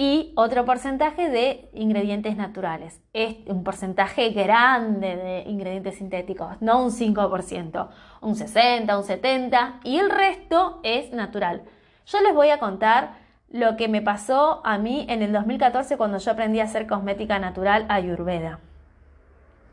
y 0.00 0.32
otro 0.34 0.64
porcentaje 0.64 1.28
de 1.28 1.68
ingredientes 1.74 2.34
naturales. 2.34 3.02
Es 3.12 3.36
un 3.44 3.62
porcentaje 3.62 4.30
grande 4.30 5.14
de 5.14 5.42
ingredientes 5.46 5.96
sintéticos, 5.96 6.56
no 6.60 6.82
un 6.82 6.90
5%, 6.90 7.88
un 8.22 8.34
60, 8.34 8.96
un 8.96 9.04
70 9.04 9.80
y 9.84 9.98
el 9.98 10.08
resto 10.08 10.80
es 10.84 11.12
natural. 11.12 11.64
Yo 12.06 12.18
les 12.22 12.34
voy 12.34 12.48
a 12.48 12.58
contar 12.58 13.18
lo 13.50 13.76
que 13.76 13.88
me 13.88 14.00
pasó 14.00 14.62
a 14.64 14.78
mí 14.78 15.04
en 15.10 15.20
el 15.20 15.34
2014 15.34 15.98
cuando 15.98 16.16
yo 16.16 16.30
aprendí 16.30 16.60
a 16.60 16.64
hacer 16.64 16.86
cosmética 16.86 17.38
natural 17.38 17.84
ayurveda. 17.90 18.58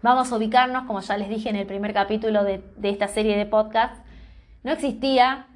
Vamos 0.01 0.29
a 0.33 0.35
ubicarnos, 0.35 0.83
como 0.87 0.99
ya 0.99 1.15
les 1.15 1.29
dije 1.29 1.47
en 1.47 1.55
el 1.55 1.67
primer 1.67 1.93
capítulo 1.93 2.43
de, 2.43 2.61
de 2.75 2.89
esta 2.89 3.07
serie 3.07 3.37
de 3.37 3.45
podcast, 3.45 3.95
no 4.63 4.73
existía 4.73 5.47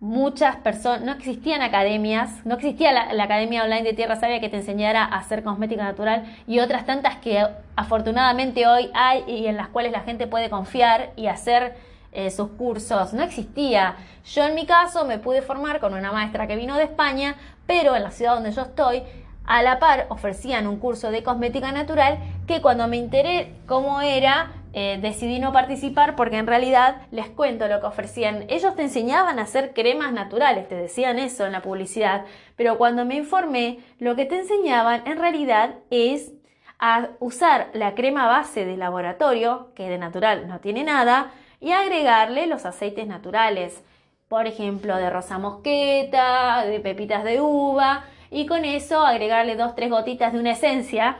muchas 0.00 0.56
personas, 0.56 1.02
no 1.02 1.12
existían 1.12 1.60
academias, 1.60 2.44
no 2.46 2.54
existía 2.54 2.90
la, 2.90 3.22
Academia 3.22 3.64
Online 3.64 3.82
de 3.82 3.92
Tierra 3.92 4.16
Sabia 4.16 4.40
que 4.40 4.48
te 4.48 4.56
enseñara 4.56 5.04
a 5.04 5.18
hacer 5.18 5.42
cosmética 5.42 5.84
natural 5.84 6.24
y 6.46 6.58
otras 6.60 6.86
tantas 6.86 7.16
que 7.16 7.46
afortunadamente 7.76 8.66
hoy 8.66 8.90
hay 8.94 9.24
y 9.26 9.46
en 9.46 9.58
las 9.58 9.68
cuales 9.68 9.92
la 9.92 10.00
gente 10.00 10.26
puede 10.26 10.48
confiar 10.48 11.10
y 11.16 11.26
hacer 11.26 11.76
eh, 12.12 12.30
sus 12.30 12.48
cursos. 12.52 13.12
No 13.12 13.22
existía. 13.22 13.96
Yo 14.24 14.44
en 14.44 14.54
mi 14.54 14.64
caso 14.64 15.04
me 15.04 15.18
pude 15.18 15.42
formar 15.42 15.80
con 15.80 15.92
una 15.92 16.10
maestra 16.12 16.46
que 16.46 16.56
vino 16.56 16.76
de 16.76 16.84
España, 16.84 17.36
pero 17.66 17.94
en 17.94 18.02
la 18.02 18.10
ciudad 18.10 18.34
donde 18.34 18.52
yo 18.52 18.62
estoy, 18.62 19.02
a 19.50 19.64
la 19.64 19.80
par 19.80 20.06
ofrecían 20.10 20.68
un 20.68 20.78
curso 20.78 21.10
de 21.10 21.24
cosmética 21.24 21.72
natural 21.72 22.20
que 22.46 22.62
cuando 22.62 22.86
me 22.86 22.98
enteré 22.98 23.52
cómo 23.66 24.00
era, 24.00 24.52
eh, 24.72 25.00
decidí 25.02 25.40
no 25.40 25.52
participar 25.52 26.14
porque 26.14 26.36
en 26.36 26.46
realidad 26.46 27.02
les 27.10 27.28
cuento 27.30 27.66
lo 27.66 27.80
que 27.80 27.86
ofrecían. 27.86 28.44
Ellos 28.46 28.76
te 28.76 28.82
enseñaban 28.82 29.40
a 29.40 29.42
hacer 29.42 29.74
cremas 29.74 30.12
naturales, 30.12 30.68
te 30.68 30.76
decían 30.76 31.18
eso 31.18 31.46
en 31.46 31.50
la 31.50 31.62
publicidad, 31.62 32.26
pero 32.54 32.78
cuando 32.78 33.04
me 33.04 33.16
informé, 33.16 33.80
lo 33.98 34.14
que 34.14 34.24
te 34.24 34.38
enseñaban 34.38 35.02
en 35.04 35.18
realidad 35.18 35.74
es 35.90 36.30
a 36.78 37.08
usar 37.18 37.70
la 37.72 37.96
crema 37.96 38.28
base 38.28 38.64
de 38.64 38.76
laboratorio, 38.76 39.72
que 39.74 39.88
de 39.88 39.98
natural 39.98 40.46
no 40.46 40.60
tiene 40.60 40.84
nada, 40.84 41.32
y 41.58 41.72
agregarle 41.72 42.46
los 42.46 42.66
aceites 42.66 43.08
naturales, 43.08 43.82
por 44.28 44.46
ejemplo, 44.46 44.96
de 44.96 45.10
rosa 45.10 45.38
mosqueta, 45.38 46.64
de 46.64 46.78
pepitas 46.78 47.24
de 47.24 47.40
uva, 47.40 48.04
y 48.30 48.46
con 48.46 48.64
eso 48.64 49.00
agregarle 49.00 49.56
dos, 49.56 49.74
tres 49.74 49.90
gotitas 49.90 50.32
de 50.32 50.38
una 50.38 50.52
esencia, 50.52 51.18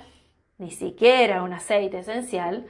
ni 0.58 0.70
siquiera 0.70 1.42
un 1.42 1.52
aceite 1.52 1.98
esencial, 1.98 2.66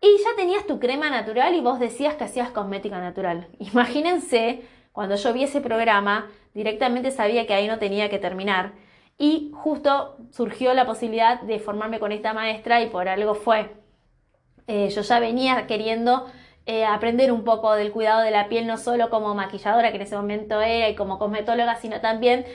y 0.00 0.16
ya 0.24 0.34
tenías 0.36 0.66
tu 0.66 0.80
crema 0.80 1.10
natural 1.10 1.54
y 1.54 1.60
vos 1.60 1.78
decías 1.78 2.14
que 2.14 2.24
hacías 2.24 2.50
cosmética 2.50 2.98
natural. 3.00 3.48
Imagínense, 3.58 4.62
cuando 4.92 5.16
yo 5.16 5.32
vi 5.32 5.44
ese 5.44 5.60
programa, 5.60 6.30
directamente 6.54 7.10
sabía 7.10 7.46
que 7.46 7.54
ahí 7.54 7.68
no 7.68 7.78
tenía 7.78 8.08
que 8.08 8.18
terminar. 8.18 8.72
Y 9.18 9.50
justo 9.54 10.16
surgió 10.30 10.72
la 10.72 10.86
posibilidad 10.86 11.42
de 11.42 11.58
formarme 11.58 12.00
con 12.00 12.12
esta 12.12 12.32
maestra 12.32 12.80
y 12.80 12.88
por 12.88 13.06
algo 13.08 13.34
fue. 13.34 13.70
Eh, 14.66 14.88
yo 14.88 15.02
ya 15.02 15.20
venía 15.20 15.66
queriendo 15.66 16.26
eh, 16.64 16.86
aprender 16.86 17.30
un 17.30 17.44
poco 17.44 17.74
del 17.74 17.92
cuidado 17.92 18.22
de 18.22 18.30
la 18.30 18.48
piel, 18.48 18.66
no 18.66 18.78
solo 18.78 19.10
como 19.10 19.34
maquilladora 19.34 19.90
que 19.90 19.96
en 19.96 20.02
ese 20.02 20.16
momento 20.16 20.62
era 20.62 20.88
y 20.88 20.94
como 20.94 21.18
cosmetóloga, 21.18 21.76
sino 21.76 22.00
también 22.00 22.46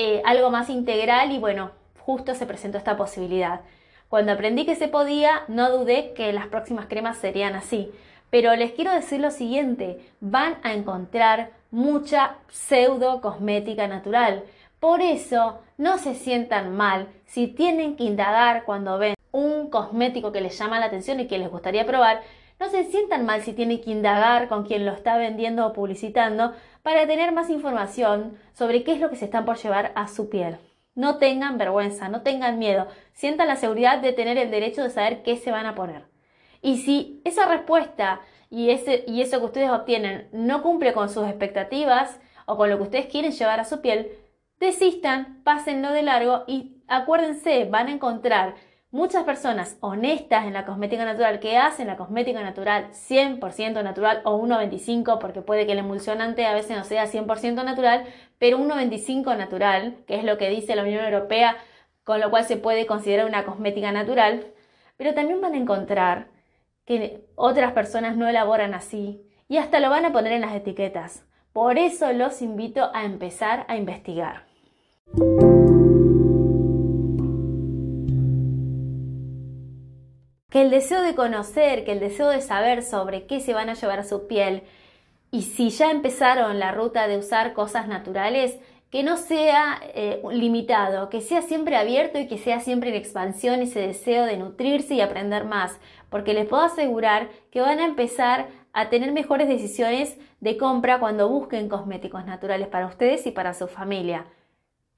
eh, 0.00 0.22
algo 0.24 0.48
más 0.52 0.70
integral 0.70 1.32
y 1.32 1.38
bueno, 1.40 1.72
justo 1.98 2.36
se 2.36 2.46
presentó 2.46 2.78
esta 2.78 2.96
posibilidad. 2.96 3.62
Cuando 4.08 4.30
aprendí 4.30 4.64
que 4.64 4.76
se 4.76 4.86
podía, 4.86 5.42
no 5.48 5.76
dudé 5.76 6.12
que 6.14 6.32
las 6.32 6.46
próximas 6.46 6.86
cremas 6.86 7.16
serían 7.16 7.56
así. 7.56 7.90
Pero 8.30 8.54
les 8.54 8.70
quiero 8.70 8.92
decir 8.92 9.18
lo 9.18 9.32
siguiente, 9.32 9.98
van 10.20 10.58
a 10.62 10.72
encontrar 10.72 11.50
mucha 11.72 12.36
pseudo 12.48 13.20
cosmética 13.20 13.88
natural. 13.88 14.44
Por 14.78 15.00
eso, 15.00 15.58
no 15.78 15.98
se 15.98 16.14
sientan 16.14 16.76
mal 16.76 17.08
si 17.26 17.48
tienen 17.48 17.96
que 17.96 18.04
indagar 18.04 18.62
cuando 18.64 18.98
ven 18.98 19.14
un 19.32 19.68
cosmético 19.68 20.30
que 20.30 20.40
les 20.40 20.56
llama 20.56 20.78
la 20.78 20.86
atención 20.86 21.18
y 21.18 21.26
que 21.26 21.38
les 21.38 21.50
gustaría 21.50 21.84
probar. 21.84 22.22
No 22.60 22.70
se 22.70 22.84
sientan 22.84 23.26
mal 23.26 23.42
si 23.42 23.52
tienen 23.52 23.80
que 23.80 23.90
indagar 23.90 24.46
con 24.46 24.64
quien 24.64 24.86
lo 24.86 24.92
está 24.92 25.16
vendiendo 25.16 25.66
o 25.66 25.72
publicitando 25.72 26.54
para 26.88 27.06
tener 27.06 27.32
más 27.32 27.50
información 27.50 28.38
sobre 28.54 28.82
qué 28.82 28.92
es 28.92 28.98
lo 28.98 29.10
que 29.10 29.16
se 29.16 29.26
están 29.26 29.44
por 29.44 29.58
llevar 29.58 29.92
a 29.94 30.08
su 30.08 30.30
piel. 30.30 30.56
No 30.94 31.18
tengan 31.18 31.58
vergüenza, 31.58 32.08
no 32.08 32.22
tengan 32.22 32.58
miedo, 32.58 32.86
sientan 33.12 33.46
la 33.46 33.56
seguridad 33.56 33.98
de 33.98 34.14
tener 34.14 34.38
el 34.38 34.50
derecho 34.50 34.82
de 34.82 34.88
saber 34.88 35.22
qué 35.22 35.36
se 35.36 35.50
van 35.50 35.66
a 35.66 35.74
poner. 35.74 36.04
Y 36.62 36.78
si 36.78 37.20
esa 37.26 37.44
respuesta 37.44 38.22
y, 38.48 38.70
ese, 38.70 39.04
y 39.06 39.20
eso 39.20 39.38
que 39.38 39.44
ustedes 39.44 39.68
obtienen 39.68 40.30
no 40.32 40.62
cumple 40.62 40.94
con 40.94 41.10
sus 41.10 41.28
expectativas 41.28 42.18
o 42.46 42.56
con 42.56 42.70
lo 42.70 42.78
que 42.78 42.84
ustedes 42.84 43.06
quieren 43.08 43.32
llevar 43.32 43.60
a 43.60 43.66
su 43.66 43.82
piel, 43.82 44.10
desistan, 44.58 45.42
pásenlo 45.44 45.92
de 45.92 46.04
largo 46.04 46.44
y 46.46 46.80
acuérdense, 46.88 47.66
van 47.66 47.88
a 47.88 47.92
encontrar 47.92 48.54
muchas 48.90 49.24
personas 49.24 49.76
honestas 49.80 50.46
en 50.46 50.54
la 50.54 50.64
cosmética 50.64 51.04
natural 51.04 51.40
que 51.40 51.58
hacen 51.58 51.86
la 51.86 51.96
cosmética 51.96 52.42
natural 52.42 52.88
100% 52.92 53.82
natural 53.82 54.22
o 54.24 54.40
1,25 54.40 55.18
porque 55.18 55.42
puede 55.42 55.66
que 55.66 55.72
el 55.72 55.78
emulsionante 55.78 56.46
a 56.46 56.54
veces 56.54 56.76
no 56.76 56.84
sea 56.84 57.06
100% 57.06 57.64
natural, 57.64 58.04
pero 58.38 58.58
1,25 58.58 59.36
natural, 59.36 59.96
que 60.06 60.16
es 60.16 60.24
lo 60.24 60.38
que 60.38 60.48
dice 60.48 60.76
la 60.76 60.82
Unión 60.82 61.04
Europea, 61.04 61.56
con 62.04 62.20
lo 62.20 62.30
cual 62.30 62.44
se 62.44 62.56
puede 62.56 62.86
considerar 62.86 63.26
una 63.26 63.44
cosmética 63.44 63.92
natural, 63.92 64.46
pero 64.96 65.14
también 65.14 65.40
van 65.40 65.54
a 65.54 65.58
encontrar 65.58 66.28
que 66.86 67.26
otras 67.34 67.72
personas 67.72 68.16
no 68.16 68.26
elaboran 68.26 68.72
así 68.72 69.22
y 69.48 69.58
hasta 69.58 69.80
lo 69.80 69.90
van 69.90 70.06
a 70.06 70.12
poner 70.12 70.32
en 70.32 70.40
las 70.40 70.54
etiquetas. 70.54 71.26
Por 71.52 71.78
eso 71.78 72.12
los 72.12 72.40
invito 72.40 72.90
a 72.94 73.04
empezar 73.04 73.66
a 73.68 73.76
investigar. 73.76 74.46
El 80.58 80.70
deseo 80.70 81.02
de 81.02 81.14
conocer, 81.14 81.84
que 81.84 81.92
el 81.92 82.00
deseo 82.00 82.28
de 82.28 82.40
saber 82.40 82.82
sobre 82.82 83.26
qué 83.26 83.40
se 83.40 83.54
van 83.54 83.68
a 83.68 83.74
llevar 83.74 84.00
a 84.00 84.04
su 84.04 84.26
piel 84.26 84.62
y 85.30 85.42
si 85.42 85.70
ya 85.70 85.90
empezaron 85.90 86.58
la 86.58 86.72
ruta 86.72 87.06
de 87.06 87.18
usar 87.18 87.52
cosas 87.52 87.86
naturales, 87.86 88.58
que 88.90 89.02
no 89.02 89.18
sea 89.18 89.80
eh, 89.94 90.22
limitado, 90.30 91.10
que 91.10 91.20
sea 91.20 91.42
siempre 91.42 91.76
abierto 91.76 92.18
y 92.18 92.26
que 92.26 92.38
sea 92.38 92.60
siempre 92.60 92.88
en 92.88 92.96
expansión 92.96 93.60
ese 93.60 93.80
deseo 93.80 94.24
de 94.24 94.38
nutrirse 94.38 94.94
y 94.94 95.02
aprender 95.02 95.44
más, 95.44 95.78
porque 96.08 96.32
les 96.32 96.46
puedo 96.46 96.62
asegurar 96.62 97.28
que 97.50 97.60
van 97.60 97.80
a 97.80 97.84
empezar 97.84 98.48
a 98.72 98.88
tener 98.88 99.12
mejores 99.12 99.48
decisiones 99.48 100.16
de 100.40 100.56
compra 100.56 101.00
cuando 101.00 101.28
busquen 101.28 101.68
cosméticos 101.68 102.24
naturales 102.24 102.68
para 102.68 102.86
ustedes 102.86 103.26
y 103.26 103.30
para 103.30 103.52
su 103.52 103.66
familia. 103.66 104.24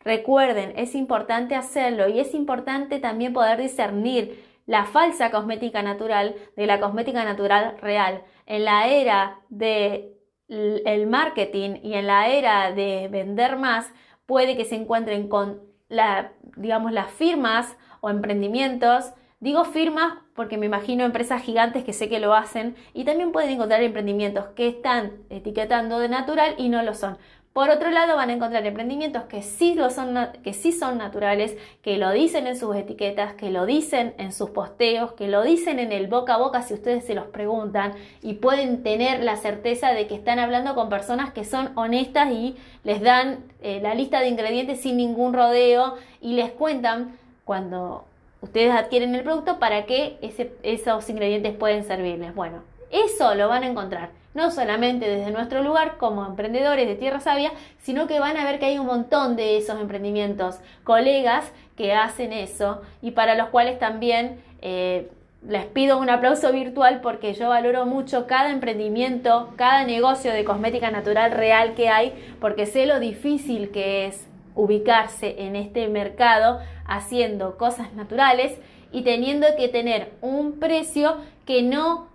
Recuerden, 0.05 0.73
es 0.77 0.95
importante 0.95 1.57
hacerlo 1.57 2.09
y 2.09 2.21
es 2.21 2.33
importante 2.35 3.01
también 3.01 3.33
poder 3.33 3.61
discernir 3.61 4.50
la 4.71 4.85
falsa 4.85 5.33
cosmética 5.33 5.83
natural 5.83 6.37
de 6.57 6.65
la 6.65 6.79
cosmética 6.79 7.25
natural 7.25 7.77
real. 7.81 8.23
En 8.47 8.65
la 8.65 8.87
era 8.87 9.41
del 9.49 10.15
el 10.47 11.09
marketing 11.09 11.81
y 11.83 11.95
en 11.95 12.07
la 12.07 12.29
era 12.29 12.71
de 12.71 13.09
vender 13.11 13.57
más, 13.57 13.93
puede 14.27 14.57
que 14.57 14.65
se 14.65 14.77
encuentren 14.77 15.29
con 15.29 15.61
la, 15.89 16.31
digamos, 16.57 16.93
las 16.93 17.11
firmas 17.11 17.77
o 18.01 18.11
emprendimientos. 18.11 19.13
Digo 19.41 19.65
firmas 19.65 20.19
porque 20.37 20.57
me 20.57 20.67
imagino 20.67 21.05
empresas 21.05 21.43
gigantes 21.43 21.83
que 21.83 21.93
sé 21.93 22.09
que 22.09 22.21
lo 22.21 22.33
hacen 22.33 22.77
y 22.95 23.03
también 23.03 23.33
pueden 23.33 23.51
encontrar 23.51 23.83
emprendimientos 23.83 24.51
que 24.55 24.69
están 24.69 25.25
etiquetando 25.31 25.99
de 25.99 26.09
natural 26.09 26.55
y 26.59 26.69
no 26.69 26.85
lo 26.85 26.95
son. 26.95 27.19
Por 27.61 27.69
otro 27.69 27.91
lado, 27.91 28.17
van 28.17 28.31
a 28.31 28.33
encontrar 28.33 28.65
emprendimientos 28.65 29.25
que 29.25 29.43
sí, 29.43 29.75
lo 29.75 29.91
son, 29.91 30.17
que 30.43 30.55
sí 30.55 30.73
son 30.73 30.97
naturales, 30.97 31.59
que 31.83 31.99
lo 31.99 32.11
dicen 32.11 32.47
en 32.47 32.57
sus 32.57 32.75
etiquetas, 32.75 33.35
que 33.35 33.51
lo 33.51 33.67
dicen 33.67 34.15
en 34.17 34.33
sus 34.33 34.49
posteos, 34.49 35.13
que 35.13 35.29
lo 35.29 35.43
dicen 35.43 35.79
en 35.79 35.93
el 35.93 36.07
boca 36.07 36.37
a 36.37 36.39
boca 36.39 36.63
si 36.63 36.73
ustedes 36.73 37.05
se 37.05 37.15
los 37.15 37.27
preguntan 37.27 37.93
y 38.23 38.33
pueden 38.33 38.83
tener 38.83 39.23
la 39.23 39.37
certeza 39.37 39.93
de 39.93 40.07
que 40.07 40.15
están 40.15 40.39
hablando 40.39 40.75
con 40.75 40.89
personas 40.89 41.35
que 41.35 41.45
son 41.45 41.73
honestas 41.75 42.31
y 42.33 42.57
les 42.83 43.03
dan 43.03 43.45
eh, 43.61 43.81
la 43.83 43.95
lista 43.95 44.21
de 44.21 44.29
ingredientes 44.29 44.81
sin 44.81 44.97
ningún 44.97 45.35
rodeo 45.35 45.97
y 46.23 46.33
les 46.33 46.53
cuentan 46.53 47.19
cuando 47.45 48.07
ustedes 48.41 48.73
adquieren 48.73 49.15
el 49.15 49.23
producto 49.23 49.59
para 49.59 49.85
qué 49.85 50.17
esos 50.63 51.11
ingredientes 51.11 51.55
pueden 51.57 51.85
servirles. 51.85 52.35
Bueno, 52.35 52.63
eso 52.91 53.35
lo 53.35 53.49
van 53.49 53.65
a 53.65 53.67
encontrar 53.67 54.20
no 54.35 54.51
solamente 54.51 55.09
desde 55.09 55.33
nuestro 55.33 55.63
lugar 55.63 55.97
como 55.97 56.25
emprendedores 56.25 56.87
de 56.87 56.95
Tierra 56.95 57.21
Sabia, 57.21 57.53
sino 57.79 58.07
que 58.07 58.21
van 58.21 58.37
a 58.37 58.45
ver 58.45 58.59
que 58.59 58.67
hay 58.67 58.79
un 58.79 58.87
montón 58.87 59.37
de 59.37 59.57
esos 59.57 59.81
emprendimientos, 59.81 60.61
colegas 60.85 61.51
que 61.77 61.95
hacen 61.95 62.33
eso 62.33 62.83
y 63.03 63.13
para 63.13 63.35
los 63.35 63.49
cuales 63.49 63.79
también 63.79 64.41
eh, 64.63 65.11
les 65.47 65.65
pido 65.67 65.99
un 65.99 66.11
aplauso 66.11 66.53
virtual 66.53 67.01
porque 67.01 67.33
yo 67.33 67.49
valoro 67.49 67.87
mucho 67.87 68.27
cada 68.27 68.51
emprendimiento, 68.51 69.51
cada 69.57 69.85
negocio 69.85 70.33
de 70.33 70.45
cosmética 70.45 70.91
natural 70.91 71.33
real 71.33 71.75
que 71.75 71.89
hay, 71.89 72.13
porque 72.41 72.67
sé 72.67 72.87
lo 72.87 73.01
difícil 73.01 73.71
que 73.71 74.07
es 74.07 74.29
ubicarse 74.55 75.37
en 75.39 75.57
este 75.57 75.89
mercado 75.89 76.61
haciendo 76.87 77.57
cosas 77.57 77.95
naturales 77.95 78.59
y 78.93 79.03
teniendo 79.03 79.47
que 79.57 79.69
tener 79.69 80.13
un 80.21 80.59
precio 80.59 81.17
que 81.47 81.63
no 81.63 82.10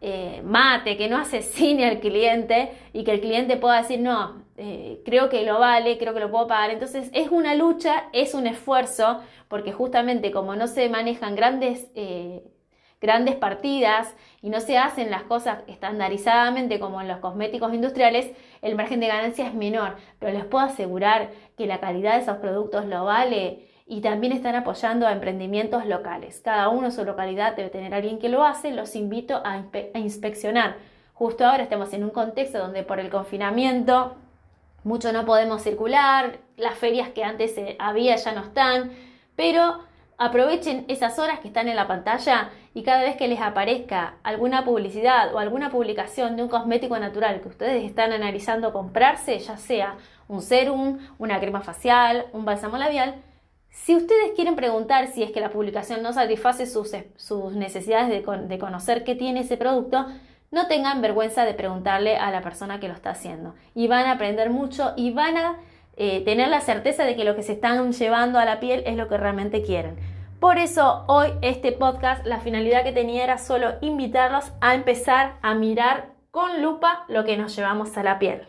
eh, 0.00 0.42
mate, 0.44 0.96
que 0.96 1.08
no 1.08 1.16
asesine 1.16 1.86
al 1.86 2.00
cliente 2.00 2.72
y 2.92 3.04
que 3.04 3.12
el 3.12 3.20
cliente 3.20 3.56
pueda 3.56 3.82
decir, 3.82 4.00
no, 4.00 4.44
eh, 4.56 5.02
creo 5.04 5.28
que 5.28 5.44
lo 5.44 5.58
vale, 5.58 5.98
creo 5.98 6.14
que 6.14 6.20
lo 6.20 6.30
puedo 6.30 6.46
pagar. 6.46 6.70
Entonces 6.70 7.10
es 7.12 7.30
una 7.30 7.54
lucha, 7.54 8.04
es 8.12 8.34
un 8.34 8.46
esfuerzo, 8.46 9.20
porque 9.48 9.72
justamente 9.72 10.30
como 10.30 10.56
no 10.56 10.66
se 10.66 10.88
manejan 10.88 11.34
grandes, 11.34 11.90
eh, 11.94 12.42
grandes 13.00 13.36
partidas 13.36 14.14
y 14.42 14.50
no 14.50 14.60
se 14.60 14.78
hacen 14.78 15.10
las 15.10 15.22
cosas 15.24 15.62
estandarizadamente 15.66 16.80
como 16.80 17.00
en 17.00 17.08
los 17.08 17.18
cosméticos 17.18 17.72
industriales, 17.74 18.30
el 18.62 18.74
margen 18.74 19.00
de 19.00 19.08
ganancia 19.08 19.46
es 19.46 19.54
menor. 19.54 19.96
Pero 20.18 20.32
les 20.32 20.44
puedo 20.44 20.64
asegurar 20.64 21.30
que 21.56 21.66
la 21.66 21.80
calidad 21.80 22.14
de 22.14 22.22
esos 22.22 22.38
productos 22.38 22.86
lo 22.86 23.04
vale 23.04 23.68
y 23.86 24.00
también 24.00 24.32
están 24.32 24.56
apoyando 24.56 25.06
a 25.06 25.12
emprendimientos 25.12 25.86
locales. 25.86 26.40
Cada 26.44 26.68
uno 26.68 26.86
en 26.86 26.92
su 26.92 27.04
localidad 27.04 27.54
debe 27.54 27.70
tener 27.70 27.94
alguien 27.94 28.18
que 28.18 28.28
lo 28.28 28.44
hace. 28.44 28.72
Los 28.72 28.96
invito 28.96 29.40
a, 29.44 29.62
inspeccionar. 29.94 30.76
Justo 31.14 31.46
ahora 31.46 31.62
estamos 31.62 31.92
en 31.92 32.02
un 32.02 32.10
contexto 32.10 32.58
donde 32.58 32.82
por 32.82 32.98
el 32.98 33.10
confinamiento 33.10 34.16
mucho 34.82 35.12
no 35.12 35.24
podemos 35.24 35.62
circular, 35.62 36.38
las 36.56 36.78
ferias 36.78 37.08
que 37.08 37.24
antes 37.24 37.58
eh, 37.58 37.76
había 37.80 38.14
ya 38.14 38.32
no 38.32 38.42
están, 38.42 38.92
pero 39.34 39.80
aprovechen 40.16 40.84
esas 40.86 41.18
horas 41.18 41.40
que 41.40 41.48
están 41.48 41.68
en 41.68 41.74
la 41.74 41.88
pantalla 41.88 42.50
y 42.72 42.84
cada 42.84 43.02
vez 43.02 43.16
que 43.16 43.26
les 43.26 43.40
aparezca 43.40 44.14
alguna 44.22 44.64
publicidad 44.64 45.34
o 45.34 45.40
alguna 45.40 45.70
publicación 45.70 46.36
de 46.36 46.44
un 46.44 46.48
cosmético 46.48 46.98
natural 47.00 47.40
que 47.40 47.48
ustedes 47.48 47.84
están 47.84 48.12
analizando 48.12 48.72
comprarse, 48.72 49.38
ya 49.40 49.56
sea 49.56 49.96
un 50.28 50.40
serum, 50.40 50.98
una 51.18 51.40
crema 51.40 51.62
facial, 51.62 52.26
un 52.32 52.44
bálsamo 52.44 52.78
labial, 52.78 53.16
si 53.84 53.94
ustedes 53.94 54.32
quieren 54.34 54.56
preguntar 54.56 55.08
si 55.08 55.22
es 55.22 55.30
que 55.30 55.40
la 55.40 55.50
publicación 55.50 56.02
no 56.02 56.12
satisface 56.12 56.66
sus, 56.66 57.52
necesidades 57.52 58.08
de, 58.08 58.58
conocer 58.58 59.04
qué 59.04 59.14
tiene 59.14 59.40
ese 59.40 59.56
producto, 59.56 60.06
no 60.50 60.66
tengan 60.66 61.02
vergüenza 61.02 61.44
de 61.44 61.54
preguntarle 61.54 62.16
a 62.16 62.30
la 62.30 62.40
persona 62.40 62.80
que 62.80 62.88
lo 62.88 62.94
está 62.94 63.10
haciendo. 63.10 63.54
Y 63.74 63.86
van 63.86 64.06
a 64.06 64.12
aprender 64.12 64.50
mucho 64.50 64.92
y 64.96 65.12
van 65.12 65.36
a 65.36 65.58
eh, 65.96 66.22
tener 66.24 66.48
la 66.48 66.62
certeza 66.62 67.04
de 67.04 67.16
que 67.16 67.24
lo 67.24 67.36
que 67.36 67.42
se 67.42 67.52
están 67.52 67.92
llevando 67.92 68.38
a 68.38 68.44
la 68.44 68.60
piel 68.60 68.82
es 68.86 68.96
lo 68.96 69.08
que 69.08 69.18
realmente 69.18 69.62
quieren. 69.62 69.96
Por 70.40 70.58
eso 70.58 71.04
hoy 71.06 71.28
este 71.42 71.70
podcast, 71.70 72.26
la 72.26 72.40
finalidad 72.40 72.82
que 72.82 72.92
tenía 72.92 73.24
era 73.24 73.38
solo 73.38 73.74
invitarlos 73.82 74.52
a 74.60 74.74
empezar 74.74 75.34
a 75.42 75.54
mirar 75.54 76.14
con 76.30 76.62
lupa 76.62 77.04
lo 77.08 77.24
que 77.24 77.36
nos 77.36 77.54
llevamos 77.54 77.96
a 77.96 78.02
la 78.02 78.18
piel. 78.18 78.48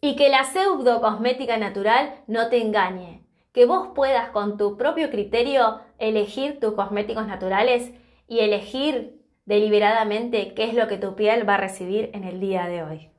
Y 0.00 0.16
que 0.16 0.30
la 0.30 0.44
pseudo 0.44 1.00
cosmética 1.00 1.58
natural 1.58 2.14
no 2.28 2.48
te 2.48 2.62
engañe 2.62 3.19
que 3.52 3.66
vos 3.66 3.88
puedas 3.94 4.30
con 4.30 4.56
tu 4.56 4.76
propio 4.76 5.10
criterio 5.10 5.80
elegir 5.98 6.60
tus 6.60 6.74
cosméticos 6.74 7.26
naturales 7.26 7.90
y 8.28 8.40
elegir 8.40 9.20
deliberadamente 9.44 10.54
qué 10.54 10.64
es 10.64 10.74
lo 10.74 10.86
que 10.86 10.98
tu 10.98 11.16
piel 11.16 11.48
va 11.48 11.54
a 11.54 11.60
recibir 11.60 12.10
en 12.14 12.24
el 12.24 12.38
día 12.38 12.66
de 12.66 12.82
hoy. 12.84 13.10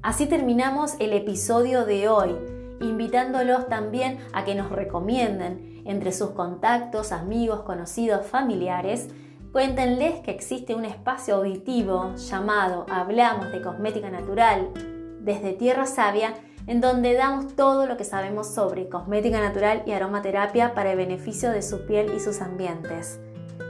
Así 0.00 0.26
terminamos 0.26 0.94
el 1.00 1.12
episodio 1.12 1.84
de 1.84 2.08
hoy, 2.08 2.34
invitándolos 2.80 3.68
también 3.68 4.18
a 4.32 4.46
que 4.46 4.54
nos 4.54 4.70
recomienden 4.70 5.82
entre 5.84 6.12
sus 6.12 6.30
contactos, 6.30 7.12
amigos, 7.12 7.60
conocidos, 7.60 8.26
familiares, 8.26 9.10
Cuéntenles 9.58 10.20
que 10.20 10.30
existe 10.30 10.76
un 10.76 10.84
espacio 10.84 11.34
auditivo 11.34 12.14
llamado 12.14 12.86
Hablamos 12.88 13.50
de 13.50 13.60
Cosmética 13.60 14.08
Natural 14.08 14.70
desde 15.18 15.52
Tierra 15.52 15.84
Sabia, 15.84 16.34
en 16.68 16.80
donde 16.80 17.14
damos 17.14 17.56
todo 17.56 17.84
lo 17.86 17.96
que 17.96 18.04
sabemos 18.04 18.54
sobre 18.54 18.88
cosmética 18.88 19.40
natural 19.40 19.82
y 19.84 19.90
aromaterapia 19.90 20.74
para 20.74 20.92
el 20.92 20.96
beneficio 20.96 21.50
de 21.50 21.62
su 21.62 21.86
piel 21.86 22.14
y 22.14 22.20
sus 22.20 22.40
ambientes. 22.40 23.18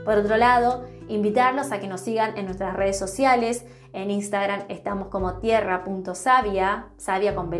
Por 0.05 0.19
otro 0.19 0.37
lado, 0.37 0.85
invitarlos 1.07 1.71
a 1.71 1.79
que 1.79 1.87
nos 1.87 2.01
sigan 2.01 2.37
en 2.37 2.45
nuestras 2.45 2.75
redes 2.75 2.99
sociales. 2.99 3.65
En 3.91 4.11
Instagram 4.11 4.65
estamos 4.69 5.07
como 5.07 5.39
tierra.savia, 5.39 6.89
sabia 6.97 7.33
con 7.33 7.49
B. 7.49 7.59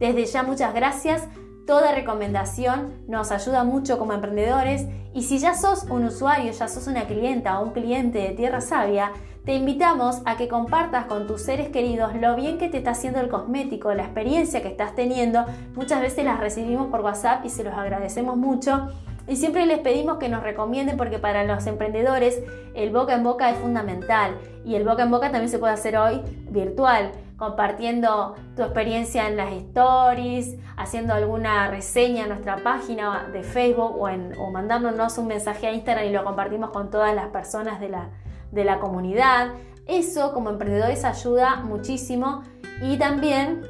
Desde 0.00 0.24
ya 0.24 0.42
muchas 0.42 0.74
gracias 0.74 1.28
Toda 1.66 1.94
recomendación 1.94 2.92
nos 3.08 3.32
ayuda 3.32 3.64
mucho 3.64 3.98
como 3.98 4.12
emprendedores 4.12 4.86
y 5.14 5.22
si 5.22 5.38
ya 5.38 5.54
sos 5.54 5.84
un 5.84 6.04
usuario, 6.04 6.52
ya 6.52 6.68
sos 6.68 6.86
una 6.88 7.06
clienta 7.06 7.58
o 7.58 7.64
un 7.64 7.72
cliente 7.72 8.18
de 8.18 8.30
Tierra 8.30 8.60
Sabia, 8.60 9.12
te 9.46 9.54
invitamos 9.54 10.20
a 10.26 10.36
que 10.36 10.46
compartas 10.46 11.06
con 11.06 11.26
tus 11.26 11.40
seres 11.40 11.70
queridos 11.70 12.14
lo 12.16 12.36
bien 12.36 12.58
que 12.58 12.68
te 12.68 12.78
está 12.78 12.90
haciendo 12.90 13.18
el 13.20 13.30
cosmético, 13.30 13.94
la 13.94 14.04
experiencia 14.04 14.60
que 14.60 14.68
estás 14.68 14.94
teniendo. 14.94 15.46
Muchas 15.74 16.02
veces 16.02 16.26
las 16.26 16.38
recibimos 16.38 16.88
por 16.88 17.00
WhatsApp 17.00 17.46
y 17.46 17.48
se 17.48 17.64
los 17.64 17.72
agradecemos 17.72 18.36
mucho. 18.36 18.88
Y 19.26 19.36
siempre 19.36 19.64
les 19.64 19.78
pedimos 19.78 20.18
que 20.18 20.28
nos 20.28 20.42
recomienden 20.42 20.98
porque 20.98 21.18
para 21.18 21.44
los 21.44 21.66
emprendedores 21.66 22.42
el 22.74 22.90
boca 22.90 23.14
en 23.14 23.22
boca 23.22 23.48
es 23.50 23.56
fundamental 23.56 24.36
y 24.66 24.74
el 24.74 24.84
boca 24.84 25.04
en 25.04 25.10
boca 25.10 25.30
también 25.30 25.48
se 25.48 25.58
puede 25.58 25.72
hacer 25.72 25.96
hoy 25.96 26.20
virtual 26.50 27.10
compartiendo 27.44 28.34
tu 28.56 28.62
experiencia 28.62 29.28
en 29.28 29.36
las 29.36 29.52
stories, 29.52 30.56
haciendo 30.78 31.12
alguna 31.12 31.68
reseña 31.68 32.22
en 32.22 32.30
nuestra 32.30 32.56
página 32.56 33.28
de 33.32 33.42
Facebook 33.42 34.00
o, 34.00 34.50
mandándonos 34.50 35.18
un 35.18 35.26
mensaje 35.26 35.66
a 35.66 35.72
Instagram 35.72 36.06
y 36.06 36.10
lo 36.10 36.24
compartimos 36.24 36.70
con 36.70 36.90
todas 36.90 37.14
las 37.14 37.26
personas 37.28 37.80
de 37.80 37.90
la, 37.90 38.08
de 38.50 38.64
la 38.64 38.80
comunidad. 38.80 39.48
Eso 39.86 40.32
como 40.32 40.48
emprendedores 40.48 41.04
ayuda 41.04 41.56
muchísimo 41.56 42.42
y 42.80 42.96
también 42.96 43.62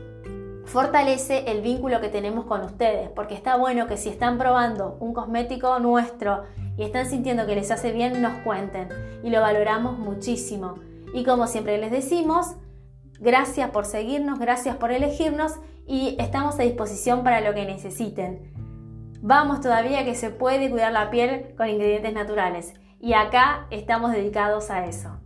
fortalece 0.67 1.51
el 1.51 1.61
vínculo 1.61 2.01
que 2.01 2.09
tenemos 2.09 2.45
con 2.45 2.61
ustedes, 2.63 3.11
porque 3.11 3.35
está 3.35 3.57
bueno 3.57 3.89
que 3.89 3.97
si 3.97 4.09
están 4.09 4.39
probando 4.39 4.97
un 5.01 5.13
cosmético 5.13 5.81
nuestro 5.81 6.45
y 6.77 6.85
están 6.85 7.07
sintiendo 7.07 7.45
que 7.45 7.57
les 7.57 7.73
hace 7.73 7.91
bien, 7.91 8.23
nos 8.23 8.35
cuenten 8.45 8.89
y 9.25 9.31
lo 9.31 9.41
valoramos 9.41 9.99
muchísimo. 9.99 10.77
Y 11.13 11.25
como 11.25 11.49
siempre 11.49 11.77
les 11.79 11.91
decimos, 11.91 12.55
Gracias 13.21 13.71
por 13.71 13.87
seguirnos, 13.87 14.39
gracias 14.39 14.77
por 14.77 14.91
elegirnos 14.91 15.53
y 15.87 16.17
estamos 16.19 16.59
a 16.59 16.63
disposición 16.63 17.23
para 17.23 17.41
lo 17.41 17.55
que 17.55 17.65
necesiten. 17.65 18.53
Vamos 19.23 19.61
todavía 19.61 20.05
que 20.05 20.15
se 20.15 20.31
puede 20.31 20.71
cuidar 20.71 20.93
la 20.93 21.11
piel 21.11 21.55
con 21.57 21.69
ingredientes 21.69 22.13
naturales 22.13 22.75
y 23.01 23.15
acá 23.15 23.67
estamos 23.71 24.13
dedicados 24.13 24.71
a 24.71 24.85
eso. 24.87 25.21